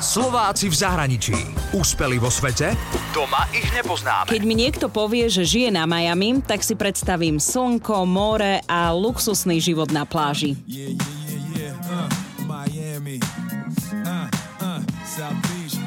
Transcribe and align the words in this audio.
Slováci 0.00 0.72
v 0.72 0.76
zahraničí. 0.80 1.36
Úspeli 1.76 2.16
vo 2.16 2.32
svete? 2.32 2.72
Doma 3.12 3.44
ich 3.52 3.68
nepoznáme. 3.68 4.32
Keď 4.32 4.42
mi 4.48 4.56
niekto 4.56 4.88
povie, 4.88 5.28
že 5.28 5.44
žije 5.44 5.76
na 5.76 5.84
Miami, 5.84 6.40
tak 6.40 6.64
si 6.64 6.72
predstavím 6.72 7.36
slnko, 7.36 8.08
more 8.08 8.64
a 8.64 8.96
luxusný 8.96 9.60
život 9.60 9.92
na 9.92 10.08
pláži. 10.08 10.56
Yeah, 10.64 10.96
yeah, 10.96 11.76
yeah, 11.76 11.92
uh, 11.92 12.08
Miami. 12.48 13.20
Uh, 14.00 14.24
uh, 14.64 15.79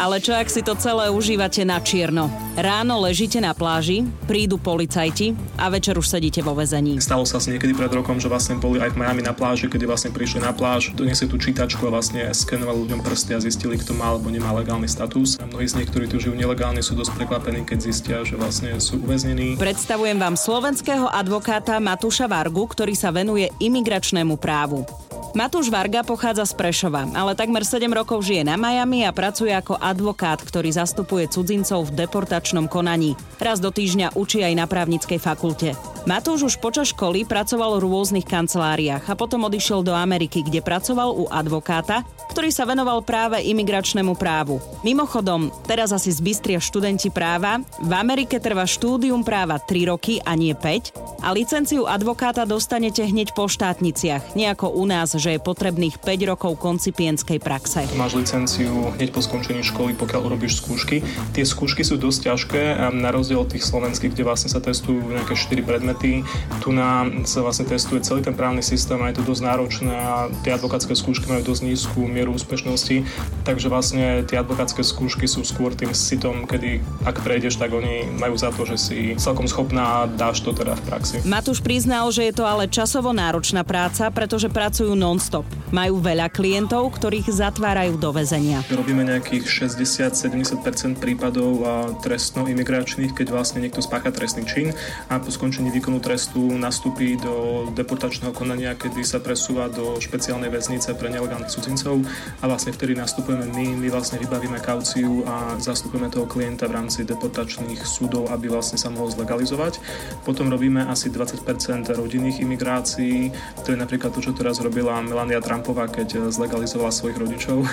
Ale 0.00 0.16
čo 0.16 0.32
ak 0.32 0.48
si 0.48 0.64
to 0.64 0.72
celé 0.80 1.12
užívate 1.12 1.60
na 1.60 1.76
čierno? 1.76 2.32
Ráno 2.56 3.04
ležíte 3.04 3.36
na 3.36 3.52
pláži, 3.52 4.08
prídu 4.24 4.56
policajti 4.56 5.36
a 5.60 5.68
večer 5.68 5.92
už 6.00 6.08
sedíte 6.08 6.40
vo 6.40 6.56
väzení. 6.56 6.96
Stalo 7.04 7.28
sa 7.28 7.36
niekedy 7.36 7.76
pred 7.76 7.92
rokom, 7.92 8.16
že 8.16 8.32
vlastne 8.32 8.56
boli 8.56 8.80
aj 8.80 8.96
v 8.96 8.98
Miami 9.04 9.20
na 9.20 9.36
pláži, 9.36 9.68
kedy 9.68 9.84
vlastne 9.84 10.08
prišli 10.08 10.40
na 10.40 10.56
pláž, 10.56 10.96
doniesli 10.96 11.28
tú 11.28 11.36
čítačku 11.36 11.84
a 11.84 11.92
vlastne 11.92 12.32
skenovali 12.32 12.88
ľuďom 12.88 13.04
prsty 13.04 13.36
a 13.36 13.44
zistili, 13.44 13.76
kto 13.76 13.92
má 13.92 14.16
alebo 14.16 14.32
nemá 14.32 14.56
legálny 14.56 14.88
status. 14.88 15.36
A 15.36 15.44
mnohí 15.44 15.68
z 15.68 15.76
nich, 15.76 15.92
ktorí 15.92 16.08
tu 16.08 16.16
žijú 16.16 16.32
nelegálne, 16.32 16.80
sú 16.80 16.96
dosť 16.96 17.20
prekvapení, 17.20 17.68
keď 17.68 17.78
zistia, 17.84 18.16
že 18.24 18.40
vlastne 18.40 18.80
sú 18.80 19.04
uväznení. 19.04 19.60
Predstavujem 19.60 20.16
vám 20.16 20.32
slovenského 20.32 21.12
advokáta 21.12 21.76
Matúša 21.76 22.24
Vargu, 22.24 22.64
ktorý 22.72 22.96
sa 22.96 23.12
venuje 23.12 23.52
imigračnému 23.60 24.40
právu. 24.40 24.88
Matúš 25.30 25.70
Varga 25.70 26.02
pochádza 26.02 26.42
z 26.42 26.58
Prešova, 26.58 27.06
ale 27.14 27.38
takmer 27.38 27.62
7 27.62 27.86
rokov 27.94 28.26
žije 28.26 28.42
na 28.42 28.58
Miami 28.58 29.06
a 29.06 29.14
pracuje 29.14 29.54
ako 29.54 29.78
advokát, 29.78 30.42
ktorý 30.42 30.74
zastupuje 30.74 31.30
cudzincov 31.30 31.86
v 31.86 32.02
deportačnom 32.02 32.66
konaní. 32.66 33.14
Raz 33.38 33.62
do 33.62 33.70
týždňa 33.70 34.18
učí 34.18 34.42
aj 34.42 34.54
na 34.58 34.66
právnickej 34.66 35.22
fakulte. 35.22 35.78
Matúš 36.08 36.48
už 36.48 36.54
počas 36.64 36.96
školy 36.96 37.28
pracoval 37.28 37.76
v 37.76 37.84
rôznych 37.84 38.24
kanceláriách 38.24 39.04
a 39.04 39.12
potom 39.12 39.44
odišiel 39.44 39.84
do 39.84 39.92
Ameriky, 39.92 40.40
kde 40.40 40.64
pracoval 40.64 41.12
u 41.12 41.28
advokáta, 41.28 42.08
ktorý 42.32 42.48
sa 42.48 42.64
venoval 42.64 43.04
práve 43.04 43.44
imigračnému 43.44 44.16
právu. 44.16 44.64
Mimochodom, 44.80 45.52
teraz 45.68 45.92
asi 45.92 46.08
zbystria 46.08 46.56
študenti 46.56 47.12
práva, 47.12 47.60
v 47.84 47.92
Amerike 47.92 48.40
trvá 48.40 48.64
štúdium 48.64 49.20
práva 49.20 49.60
3 49.60 49.92
roky 49.92 50.24
a 50.24 50.32
nie 50.40 50.56
5 50.56 51.20
a 51.20 51.36
licenciu 51.36 51.84
advokáta 51.84 52.48
dostanete 52.48 53.04
hneď 53.04 53.36
po 53.36 53.44
štátniciach, 53.44 54.32
nejako 54.32 54.72
u 54.72 54.88
nás, 54.88 55.12
že 55.12 55.36
je 55.36 55.40
potrebných 55.44 56.00
5 56.00 56.32
rokov 56.32 56.56
koncipienskej 56.56 57.44
praxe. 57.44 57.84
Máš 58.00 58.16
licenciu 58.16 58.88
hneď 58.96 59.12
po 59.12 59.20
skončení 59.20 59.60
školy, 59.60 59.92
pokiaľ 60.00 60.32
urobíš 60.32 60.64
skúšky. 60.64 61.04
Tie 61.36 61.44
skúšky 61.44 61.84
sú 61.84 62.00
dosť 62.00 62.32
ťažké, 62.32 62.62
na 62.96 63.12
rozdiel 63.12 63.44
od 63.44 63.52
tých 63.52 63.68
slovenských, 63.68 64.16
kde 64.16 64.24
vlastne 64.24 64.48
sa 64.48 64.64
testujú 64.64 65.04
nejaké 65.04 65.36
4 65.36 65.60
predmety 65.60 65.89
predmety. 65.90 66.22
Tu 66.62 66.70
nám 66.72 67.26
sa 67.26 67.42
vlastne 67.42 67.66
testuje 67.66 68.04
celý 68.04 68.22
ten 68.22 68.36
právny 68.36 68.62
systém 68.62 69.00
a 69.02 69.10
je 69.10 69.18
to 69.18 69.24
dosť 69.26 69.42
náročné 69.42 69.94
a 69.94 70.28
tie 70.46 70.54
advokátske 70.54 70.94
skúšky 70.94 71.26
majú 71.26 71.42
dosť 71.42 71.62
nízku 71.66 72.00
mieru 72.06 72.36
úspešnosti, 72.36 73.02
takže 73.42 73.66
vlastne 73.66 74.22
tie 74.28 74.38
advokátske 74.38 74.84
skúšky 74.84 75.26
sú 75.26 75.42
skôr 75.42 75.74
tým 75.74 75.90
sitom, 75.96 76.46
kedy 76.46 76.84
ak 77.08 77.24
prejdeš, 77.24 77.58
tak 77.58 77.72
oni 77.72 78.06
majú 78.20 78.36
za 78.36 78.52
to, 78.54 78.68
že 78.68 78.76
si 78.76 78.98
celkom 79.16 79.48
schopná 79.48 80.04
a 80.04 80.06
dáš 80.06 80.44
to 80.44 80.52
teda 80.52 80.76
v 80.76 80.82
praxi. 80.86 81.16
Matúš 81.24 81.64
priznal, 81.64 82.06
že 82.12 82.28
je 82.28 82.34
to 82.36 82.44
ale 82.44 82.68
časovo 82.68 83.10
náročná 83.10 83.64
práca, 83.64 84.12
pretože 84.12 84.52
pracujú 84.52 84.92
non-stop. 84.92 85.48
Majú 85.72 86.02
veľa 86.02 86.28
klientov, 86.28 86.92
ktorých 87.00 87.32
zatvárajú 87.32 87.96
do 87.96 88.12
väzenia. 88.12 88.60
Robíme 88.68 89.06
nejakých 89.06 89.48
60-70% 89.48 91.00
prípadov 91.00 91.64
trestno-imigračných, 92.04 93.16
keď 93.16 93.26
vlastne 93.32 93.64
niekto 93.64 93.80
spácha 93.80 94.12
trestný 94.12 94.44
čin 94.44 94.68
a 95.08 95.16
po 95.16 95.32
skončení 95.32 95.72
výkonu 95.80 95.96
trestu 95.96 96.60
nastúpi 96.60 97.16
do 97.16 97.64
deportačného 97.72 98.36
konania, 98.36 98.76
kedy 98.76 99.00
sa 99.00 99.16
presúva 99.16 99.72
do 99.72 99.96
špeciálnej 99.96 100.52
väznice 100.52 100.92
pre 100.92 101.08
nelegálnych 101.08 101.48
cudzincov 101.48 102.04
a 102.38 102.44
vlastne 102.44 102.76
vtedy 102.76 102.92
nastupujeme 102.92 103.48
my, 103.48 103.80
my 103.80 103.88
vlastne 103.88 104.20
vybavíme 104.20 104.60
kauciu 104.60 105.24
a 105.24 105.56
zastupujeme 105.56 106.12
toho 106.12 106.28
klienta 106.28 106.68
v 106.68 106.76
rámci 106.76 107.08
deportačných 107.08 107.80
súdov, 107.80 108.28
aby 108.28 108.52
vlastne 108.52 108.76
sa 108.76 108.92
mohol 108.92 109.08
zlegalizovať. 109.08 109.80
Potom 110.28 110.52
robíme 110.52 110.84
asi 110.84 111.08
20% 111.08 111.48
rodinných 111.96 112.44
imigrácií, 112.44 113.32
to 113.64 113.72
je 113.72 113.80
napríklad 113.80 114.12
to, 114.12 114.20
čo 114.20 114.36
teraz 114.36 114.60
robila 114.60 115.00
Melania 115.00 115.40
Trumpová, 115.40 115.88
keď 115.88 116.28
zlegalizovala 116.28 116.92
svojich 116.92 117.16
rodičov. 117.16 117.64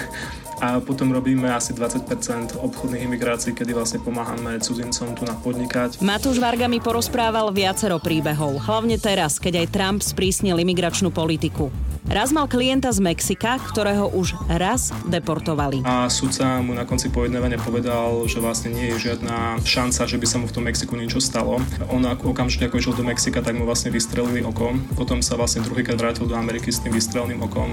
A 0.57 0.81
potom 0.81 1.13
robíme 1.13 1.53
asi 1.53 1.69
20% 1.69 2.57
obchodných 2.57 3.05
imigrácií, 3.05 3.53
kedy 3.53 3.77
vlastne 3.77 4.01
pomáhame 4.01 4.57
cudzincom 4.57 5.13
tu 5.13 5.21
na 5.21 5.37
podnikať. 5.37 6.01
Matúš 6.01 6.41
Varga 6.41 6.65
mi 6.65 6.81
porozprával 6.81 7.53
viacero 7.53 7.96
príbehov, 7.99 8.63
hlavne 8.63 8.97
teraz, 9.01 9.37
keď 9.41 9.65
aj 9.65 9.67
Trump 9.73 9.99
sprísnil 10.01 10.57
imigračnú 10.61 11.09
politiku. 11.13 11.73
Raz 12.07 12.31
mal 12.31 12.47
klienta 12.47 12.87
z 12.95 13.03
Mexika, 13.03 13.59
ktorého 13.59 14.07
už 14.15 14.39
raz 14.47 14.95
deportovali. 15.11 15.83
A 15.83 16.07
sudca 16.07 16.63
mu 16.63 16.71
na 16.71 16.87
konci 16.87 17.11
pojednávania 17.11 17.59
povedal, 17.59 18.23
že 18.31 18.39
vlastne 18.39 18.71
nie 18.71 18.95
je 18.95 19.11
žiadna 19.11 19.59
šanca, 19.67 20.07
že 20.07 20.15
by 20.15 20.23
sa 20.23 20.39
mu 20.39 20.47
v 20.47 20.55
tom 20.55 20.63
Mexiku 20.71 20.95
niečo 20.95 21.19
stalo. 21.19 21.59
On 21.91 21.99
ako 22.07 22.31
okamžite 22.31 22.71
ako 22.71 22.79
išiel 22.79 22.95
do 22.95 23.03
Mexika, 23.03 23.43
tak 23.43 23.59
mu 23.59 23.67
vlastne 23.67 23.91
vystrelili 23.91 24.39
oko. 24.39 24.79
Potom 24.95 25.19
sa 25.19 25.35
vlastne 25.35 25.67
druhýkrát 25.67 25.99
vrátil 25.99 26.31
do 26.31 26.39
Ameriky 26.39 26.71
s 26.71 26.79
tým 26.79 26.95
vystrelným 26.95 27.43
okom, 27.43 27.67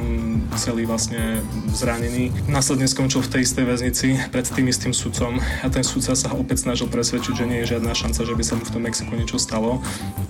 celý 0.59 0.83
vlastne 0.83 1.39
zranený. 1.71 2.35
Následne 2.51 2.91
skončil 2.91 3.23
v 3.23 3.39
tej 3.39 3.41
istej 3.47 3.65
väznici 3.71 4.19
pred 4.35 4.51
tým 4.51 4.67
istým 4.67 4.91
sudcom 4.91 5.39
a 5.63 5.71
ten 5.71 5.87
sudca 5.87 6.11
sa 6.19 6.35
opäť 6.35 6.67
snažil 6.67 6.91
presvedčiť, 6.91 7.39
že 7.39 7.47
nie 7.47 7.63
je 7.63 7.79
žiadna 7.79 7.95
šanca, 7.95 8.27
že 8.27 8.35
by 8.35 8.43
sa 8.43 8.59
mu 8.59 8.67
v 8.67 8.73
tom 8.75 8.83
Mexiku 8.83 9.15
niečo 9.15 9.39
stalo. 9.39 9.79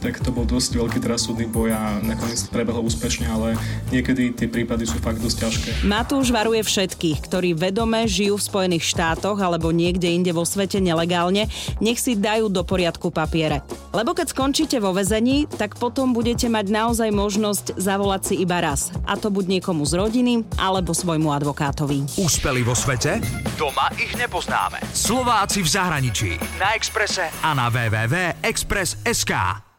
Tak 0.04 0.20
to 0.20 0.28
bol 0.28 0.44
dosť 0.44 0.76
veľký 0.76 1.00
teraz 1.00 1.24
súdny 1.24 1.48
boj 1.48 1.72
a 1.72 2.04
nakoniec 2.04 2.44
prebehol 2.52 2.84
úspešne, 2.84 3.32
ale 3.32 3.56
niekedy 3.94 4.34
tie 4.34 4.50
prípady 4.50 4.84
sú 4.84 4.98
fakt 4.98 5.22
dosť 5.22 5.36
ťažké. 5.38 5.70
Matúš 5.86 6.34
varuje 6.34 6.66
všetkých, 6.66 7.18
ktorí 7.30 7.54
vedome 7.54 8.02
žijú 8.10 8.34
v 8.34 8.46
Spojených 8.46 8.84
štátoch 8.84 9.38
alebo 9.38 9.70
niekde 9.70 10.10
inde 10.10 10.34
vo 10.34 10.42
svete 10.42 10.82
nelegálne, 10.82 11.46
nech 11.78 12.02
si 12.02 12.18
dajú 12.18 12.50
do 12.50 12.66
poriadku 12.66 13.14
papiere. 13.14 13.62
Lebo 13.94 14.10
keď 14.10 14.34
skončíte 14.34 14.82
vo 14.82 14.90
väzení, 14.90 15.46
tak 15.46 15.78
potom 15.78 16.10
budete 16.10 16.50
mať 16.50 16.66
naozaj 16.66 17.10
možnosť 17.14 17.78
zavolať 17.78 18.22
si 18.26 18.34
iba 18.42 18.58
raz. 18.58 18.90
A 19.06 19.14
to 19.14 19.30
buď 19.30 19.60
niekomu 19.60 19.86
z 19.86 19.94
rodiny, 19.94 20.42
alebo 20.58 20.90
svojmu 20.90 21.30
advokátovi. 21.30 22.18
Úspeli 22.18 22.66
vo 22.66 22.74
svete? 22.74 23.22
Doma 23.54 23.86
ich 24.00 24.10
nepoznáme. 24.18 24.82
Slováci 24.90 25.62
v 25.62 25.68
zahraničí. 25.70 26.30
Na 26.58 26.74
Exprese 26.74 27.30
a 27.44 27.50
na 27.54 27.70
www.express.sk. 27.70 29.73